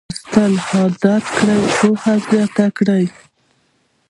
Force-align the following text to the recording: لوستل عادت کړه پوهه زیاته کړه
لوستل 0.09 0.53
عادت 0.69 1.15
کړه 1.35 1.57
پوهه 1.75 2.13
زیاته 2.29 2.65
کړه 2.77 2.97